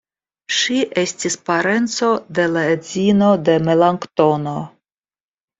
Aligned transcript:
Ŝi 0.59 0.79
estis 1.01 1.35
parenco 1.49 2.09
de 2.39 2.45
la 2.55 2.65
edzino 2.71 3.29
de 3.51 3.59
Melanktono. 3.69 4.57